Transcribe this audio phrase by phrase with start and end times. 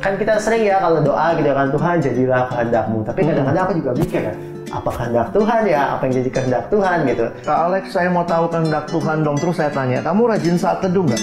[0.00, 3.04] Kan kita sering ya kalau doa gitu kan Tuhan jadilah kehendakmu.
[3.04, 4.36] Tapi kadang-kadang aku juga mikir kan,
[4.72, 5.80] apa kehendak Tuhan ya?
[5.92, 7.26] Apa yang jadi kehendak Tuhan gitu?
[7.44, 9.36] Kak Alex, saya mau tahu kehendak Tuhan dong.
[9.36, 11.22] Terus saya tanya, kamu rajin saat teduh nggak?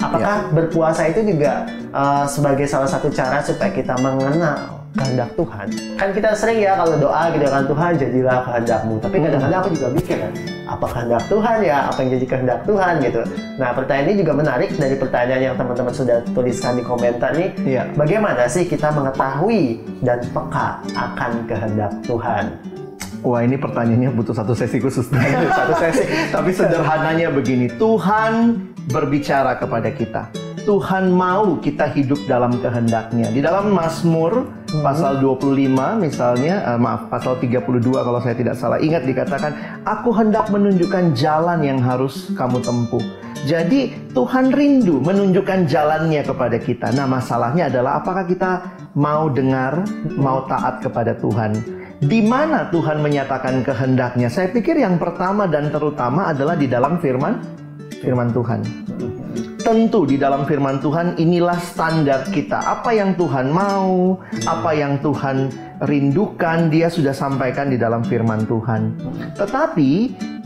[0.00, 5.66] Apakah berpuasa itu juga uh, sebagai salah satu cara supaya kita mengenal kehendak Tuhan?
[5.94, 8.94] Kan kita sering ya kalau doa gitu kan Tuhan jadilah kehendakmu.
[8.98, 10.32] Tapi kadang-kadang aku juga mikir kan,
[10.66, 11.78] apa kehendak Tuhan ya?
[11.88, 13.20] Apa yang jadi kehendak Tuhan gitu?
[13.56, 17.50] Nah pertanyaan ini juga menarik dari pertanyaan yang teman-teman sudah tuliskan di komentar nih.
[17.62, 17.82] Iya.
[17.94, 22.44] Bagaimana sih kita mengetahui dan peka akan kehendak Tuhan?
[23.22, 25.10] Wah ini pertanyaannya butuh satu sesi khusus
[25.58, 26.04] satu sesi.
[26.30, 28.62] Tapi sederhananya begini, Tuhan
[28.94, 30.47] berbicara kepada kita.
[30.68, 33.32] Tuhan mau kita hidup dalam kehendaknya.
[33.32, 34.44] Di dalam Mazmur
[34.84, 38.76] pasal 25 misalnya, eh, maaf pasal 32 kalau saya tidak salah.
[38.76, 43.00] Ingat dikatakan, aku hendak menunjukkan jalan yang harus kamu tempuh.
[43.48, 46.92] Jadi Tuhan rindu menunjukkan jalannya kepada kita.
[46.92, 48.60] Nah masalahnya adalah apakah kita
[48.92, 49.88] mau dengar,
[50.20, 51.56] mau taat kepada Tuhan
[51.96, 54.28] di mana Tuhan menyatakan kehendaknya?
[54.28, 57.40] Saya pikir yang pertama dan terutama adalah di dalam firman
[58.04, 58.60] firman Tuhan.
[59.68, 62.56] Tentu di dalam firman Tuhan inilah standar kita.
[62.56, 64.16] Apa yang Tuhan mau,
[64.48, 65.52] apa yang Tuhan
[65.84, 68.96] rindukan, dia sudah sampaikan di dalam firman Tuhan.
[69.36, 69.90] Tetapi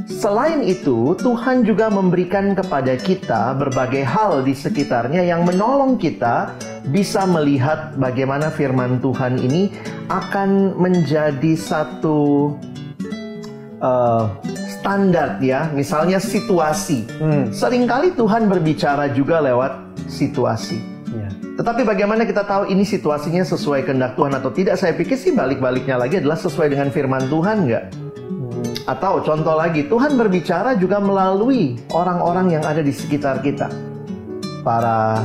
[0.02, 6.58] Selain itu, Tuhan juga memberikan kepada kita berbagai hal di sekitarnya yang menolong kita
[6.90, 9.70] bisa melihat bagaimana firman Tuhan ini
[10.10, 12.50] akan menjadi satu
[13.78, 14.26] uh,
[14.82, 17.06] standar ya, misalnya situasi.
[17.22, 17.54] Hmm.
[17.54, 19.78] Seringkali Tuhan berbicara juga lewat
[20.10, 20.82] situasi.
[21.14, 21.30] Ya.
[21.62, 24.74] Tetapi bagaimana kita tahu ini situasinya sesuai kehendak Tuhan atau tidak?
[24.82, 27.84] Saya pikir sih balik-baliknya lagi adalah sesuai dengan firman Tuhan nggak?
[28.26, 28.90] Hmm.
[28.90, 33.70] Atau contoh lagi, Tuhan berbicara juga melalui orang-orang yang ada di sekitar kita.
[34.66, 35.22] Para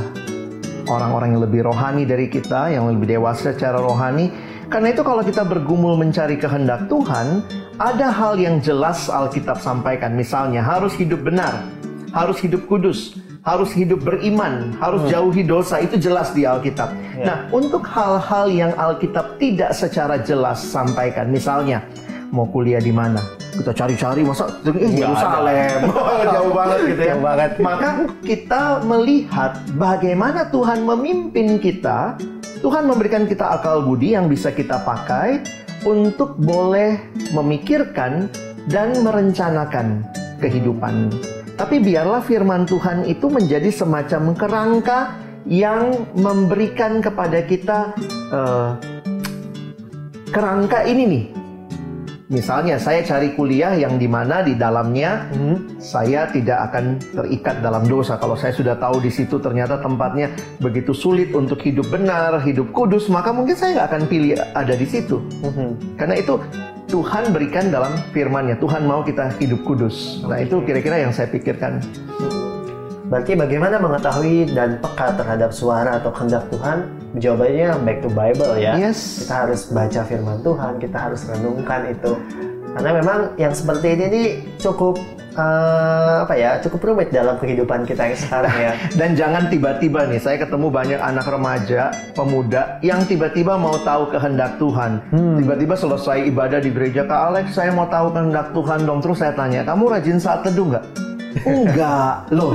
[0.86, 4.30] orang-orang yang lebih rohani dari kita, yang lebih dewasa secara rohani.
[4.70, 7.42] Karena itu kalau kita bergumul mencari kehendak Tuhan,
[7.78, 10.18] ada hal yang jelas Alkitab sampaikan.
[10.18, 11.62] Misalnya harus hidup benar,
[12.10, 13.14] harus hidup kudus,
[13.46, 15.10] harus hidup beriman, harus hmm.
[15.14, 15.78] jauhi dosa.
[15.78, 16.90] Itu jelas di Alkitab.
[17.14, 17.24] Ya.
[17.24, 21.86] Nah, untuk hal-hal yang Alkitab tidak secara jelas sampaikan, misalnya
[22.34, 23.22] mau kuliah di mana,
[23.56, 25.80] kita cari-cari masa eh Yerusalem
[26.36, 27.50] jauh banget gitu ya jauh banget.
[27.56, 27.88] maka
[28.20, 32.20] kita melihat bagaimana Tuhan memimpin kita
[32.60, 35.40] Tuhan memberikan kita akal budi yang bisa kita pakai
[35.88, 37.00] untuk boleh
[37.32, 38.28] memikirkan
[38.68, 40.04] dan merencanakan
[40.44, 41.08] kehidupan.
[41.56, 45.16] Tapi biarlah firman Tuhan itu menjadi semacam kerangka
[45.48, 47.96] yang memberikan kepada kita
[48.30, 48.76] uh,
[50.28, 51.24] kerangka ini nih
[52.28, 55.80] Misalnya saya cari kuliah yang di mana di dalamnya hmm.
[55.80, 58.20] saya tidak akan terikat dalam dosa.
[58.20, 63.08] Kalau saya sudah tahu di situ ternyata tempatnya begitu sulit untuk hidup benar, hidup kudus,
[63.08, 65.24] maka mungkin saya nggak akan pilih ada di situ.
[65.40, 65.72] Hmm.
[65.96, 66.36] Karena itu
[66.92, 68.60] Tuhan berikan dalam firman-Nya.
[68.60, 70.20] Tuhan mau kita hidup kudus.
[70.28, 71.80] Nah itu kira-kira yang saya pikirkan.
[73.08, 76.84] Berarti bagaimana mengetahui dan peka terhadap suara atau kehendak Tuhan?
[77.16, 78.76] Jawabannya back to Bible ya.
[78.76, 79.24] Yes.
[79.24, 82.12] Kita harus baca firman Tuhan, kita harus renungkan itu.
[82.76, 84.28] Karena memang yang seperti ini nih
[84.60, 85.00] cukup
[85.40, 88.72] uh, apa ya cukup rumit dalam kehidupan kita yang sekarang ya.
[89.00, 94.60] Dan jangan tiba-tiba nih saya ketemu banyak anak remaja, pemuda yang tiba-tiba mau tahu kehendak
[94.60, 95.00] Tuhan.
[95.16, 95.40] Hmm.
[95.40, 99.00] Tiba-tiba selesai ibadah di gereja, Kak Alex saya mau tahu kehendak Tuhan dong.
[99.00, 100.84] Terus saya tanya, kamu rajin saat teduh nggak?
[101.48, 102.52] Enggak, loh.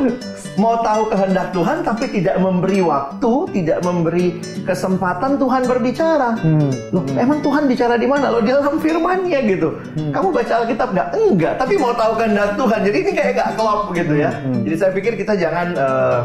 [0.54, 6.38] Mau tahu kehendak Tuhan tapi tidak memberi waktu, tidak memberi kesempatan Tuhan berbicara.
[6.38, 6.70] Hmm.
[6.94, 7.18] Loh, hmm.
[7.18, 8.30] emang Tuhan bicara di mana?
[8.30, 9.74] Loh, di dalam firman-Nya gitu.
[9.98, 10.14] Hmm.
[10.14, 11.08] Kamu baca Alkitab nggak?
[11.18, 12.80] Enggak, tapi mau tahu kehendak Tuhan.
[12.86, 14.30] Jadi ini kayak gak klop gitu ya.
[14.30, 14.62] Hmm.
[14.62, 16.20] Jadi saya pikir kita jangan uh,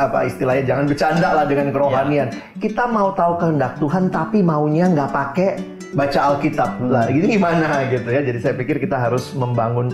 [0.00, 2.28] apa istilahnya jangan bercanda lah dengan kerohanian.
[2.32, 2.40] Ya.
[2.56, 5.50] Kita mau tahu kehendak Tuhan tapi maunya nggak pakai
[5.92, 7.12] baca Alkitab lah.
[7.12, 8.24] Ini gimana gitu ya.
[8.24, 9.92] Jadi saya pikir kita harus membangun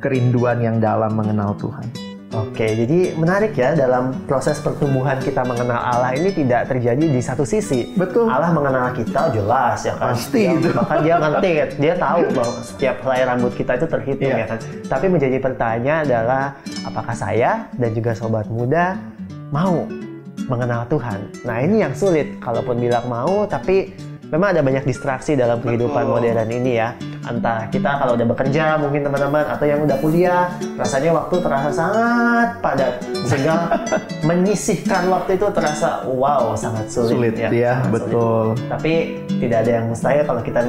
[0.00, 2.05] kerinduan yang dalam mengenal Tuhan.
[2.36, 7.48] Oke, jadi menarik ya dalam proses pertumbuhan kita mengenal Allah ini tidak terjadi di satu
[7.48, 7.96] sisi.
[7.96, 8.28] Betul.
[8.28, 10.12] Allah mengenal kita jelas ya kan.
[10.12, 10.68] Pasti dia, itu.
[10.68, 11.50] Bahkan dia ngerti,
[11.82, 14.44] dia tahu bahwa setiap helai rambut kita itu terhitung yeah.
[14.44, 14.58] ya kan.
[14.84, 16.44] Tapi menjadi pertanyaan adalah
[16.84, 19.00] apakah saya dan juga sobat muda
[19.48, 19.88] mau
[20.44, 21.32] mengenal Tuhan?
[21.48, 22.36] Nah ini yang sulit.
[22.44, 23.96] Kalaupun bilang mau, tapi
[24.30, 26.12] memang ada banyak distraksi dalam kehidupan Betul.
[26.18, 26.94] modern ini ya.
[27.26, 30.46] Entah kita kalau udah bekerja mungkin teman-teman atau yang udah kuliah,
[30.78, 32.92] rasanya waktu terasa sangat padat
[33.26, 33.54] sehingga
[34.28, 37.90] menyisihkan waktu itu terasa wow sangat sulit, Sulit ya, sangat sulit.
[37.90, 38.46] betul.
[38.70, 38.92] Tapi
[39.42, 40.60] tidak ada yang mustahil kalau kita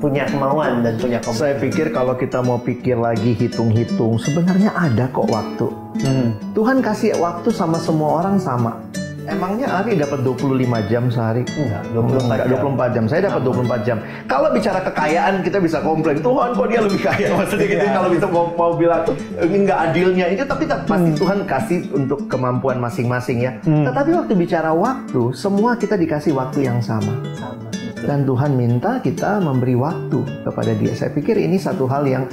[0.00, 1.40] punya kemauan dan punya komitmen.
[1.44, 5.68] Saya pikir kalau kita mau pikir lagi hitung-hitung, sebenarnya ada kok waktu.
[6.00, 6.28] Hmm.
[6.56, 8.80] Tuhan kasih waktu sama semua orang sama.
[9.28, 11.44] Emangnya Ari dapat 25 jam sehari?
[11.44, 12.60] Enggak, 24 Enggak, jam.
[12.64, 13.04] 24 jam.
[13.04, 13.98] Saya dapat 24 jam.
[14.24, 17.84] Kalau bicara kekayaan kita bisa komplain, Tuhan kok dia lebih kaya maksudnya gitu.
[17.84, 17.92] Iya.
[17.92, 19.04] Kalau kita mau, mau bilang
[19.44, 23.52] ini enggak adilnya itu tapi pasti Tuhan kasih untuk kemampuan masing-masing ya.
[23.68, 23.84] Hmm.
[23.84, 27.12] Tetapi waktu bicara waktu, semua kita dikasih waktu yang sama.
[27.36, 27.68] Sama.
[28.00, 30.96] Dan Tuhan minta kita memberi waktu kepada dia.
[30.96, 32.24] Saya pikir ini satu hal yang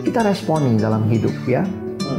[0.00, 1.60] kita responi dalam hidup ya.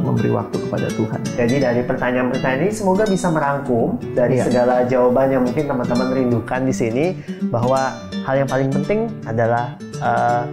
[0.02, 1.20] Memberi waktu kepada Tuhan.
[1.36, 4.50] Jadi dari pertanyaan-pertanyaan ini semoga bisa merangkum dari Iya.
[4.50, 7.06] segala jawaban yang mungkin teman-teman rindukan di sini
[7.48, 7.94] bahwa
[8.24, 10.44] hal yang paling penting adalah eh,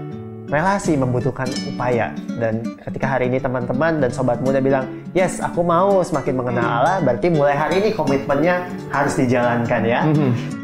[0.46, 4.82] relasi membutuhkan upaya dan ketika hari ini teman-teman dan sobat muda bilang
[5.14, 10.02] yes aku mau semakin mengenal Allah berarti mulai hari ini komitmennya harus dijalankan ya.
[10.04, 10.59] Mhm.